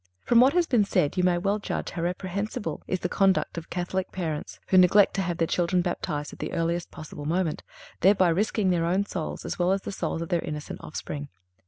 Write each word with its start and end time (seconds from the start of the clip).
From 0.25 0.39
what 0.39 0.53
has 0.53 0.65
been 0.65 0.83
said 0.83 1.15
you 1.15 1.21
may 1.21 1.37
well 1.37 1.59
judge 1.59 1.91
how 1.91 2.01
reprehensible 2.01 2.81
is 2.87 3.01
the 3.01 3.07
conduct 3.07 3.55
of 3.55 3.69
Catholic 3.69 4.11
parents 4.11 4.59
who 4.69 4.79
neglect 4.79 5.13
to 5.13 5.21
have 5.21 5.37
their 5.37 5.45
children 5.45 5.83
baptized 5.83 6.33
at 6.33 6.39
the 6.39 6.53
earliest 6.53 6.89
possible 6.89 7.25
moment, 7.25 7.61
thereby 7.99 8.29
risking 8.29 8.71
their 8.71 8.87
own 8.87 9.05
souls, 9.05 9.45
as 9.45 9.59
well 9.59 9.71
as 9.71 9.83
the 9.83 9.91
souls 9.91 10.23
of 10.23 10.29
their 10.29 10.41
innocent 10.41 10.79
offspring. 10.81 11.27